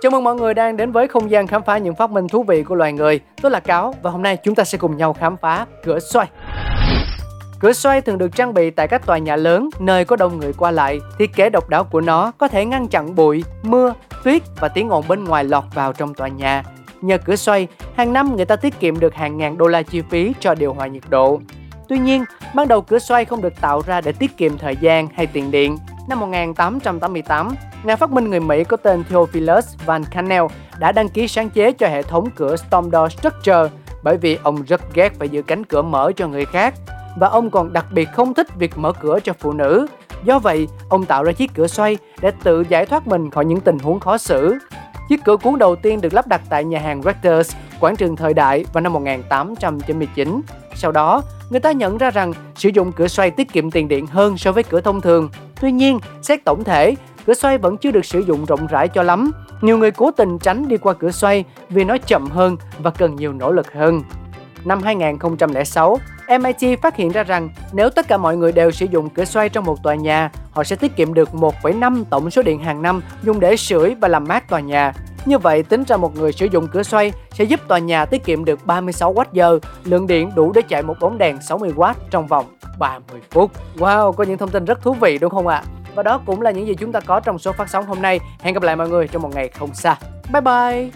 [0.00, 2.42] Chào mừng mọi người đang đến với không gian khám phá những phát minh thú
[2.42, 3.20] vị của loài người.
[3.42, 6.28] Tôi là Cáo và hôm nay chúng ta sẽ cùng nhau khám phá cửa xoay.
[7.60, 10.52] Cửa xoay thường được trang bị tại các tòa nhà lớn, nơi có đông người
[10.52, 10.98] qua lại.
[11.18, 13.94] Thiết kế độc đáo của nó có thể ngăn chặn bụi, mưa,
[14.24, 16.62] tuyết và tiếng ồn bên ngoài lọt vào trong tòa nhà.
[17.00, 20.02] Nhờ cửa xoay, hàng năm người ta tiết kiệm được hàng ngàn đô la chi
[20.10, 21.40] phí cho điều hòa nhiệt độ.
[21.88, 25.08] Tuy nhiên, ban đầu cửa xoay không được tạo ra để tiết kiệm thời gian
[25.14, 25.76] hay tiền điện.
[26.08, 27.48] Năm 1888,
[27.84, 30.42] nhà phát minh người Mỹ có tên Theophilus Van Kannel
[30.78, 33.68] đã đăng ký sáng chế cho hệ thống cửa Storm Door Structure
[34.02, 36.74] bởi vì ông rất ghét phải giữ cánh cửa mở cho người khác
[37.16, 39.86] và ông còn đặc biệt không thích việc mở cửa cho phụ nữ.
[40.24, 43.60] Do vậy, ông tạo ra chiếc cửa xoay để tự giải thoát mình khỏi những
[43.60, 44.58] tình huống khó xử.
[45.08, 48.34] Chiếc cửa cuốn đầu tiên được lắp đặt tại nhà hàng Rectors, quảng trường thời
[48.34, 50.40] đại vào năm 1899.
[50.74, 54.06] Sau đó, người ta nhận ra rằng sử dụng cửa xoay tiết kiệm tiền điện
[54.06, 55.30] hơn so với cửa thông thường.
[55.60, 56.94] Tuy nhiên, xét tổng thể,
[57.26, 59.30] cửa xoay vẫn chưa được sử dụng rộng rãi cho lắm.
[59.60, 63.16] Nhiều người cố tình tránh đi qua cửa xoay vì nó chậm hơn và cần
[63.16, 64.02] nhiều nỗ lực hơn.
[64.64, 65.98] Năm 2006,
[66.40, 69.48] MIT phát hiện ra rằng nếu tất cả mọi người đều sử dụng cửa xoay
[69.48, 73.02] trong một tòa nhà, họ sẽ tiết kiệm được 1,5 tổng số điện hàng năm
[73.22, 74.92] dùng để sưởi và làm mát tòa nhà.
[75.24, 78.24] Như vậy, tính ra một người sử dụng cửa xoay sẽ giúp tòa nhà tiết
[78.24, 82.46] kiệm được 36 Wh, lượng điện đủ để chạy một bóng đèn 60W trong vòng
[82.78, 83.50] 30 phút.
[83.76, 85.56] Wow, có những thông tin rất thú vị đúng không ạ?
[85.56, 85.68] À?
[85.94, 88.20] Và đó cũng là những gì chúng ta có trong số phát sóng hôm nay.
[88.40, 89.96] Hẹn gặp lại mọi người trong một ngày không xa.
[90.32, 90.90] Bye bye!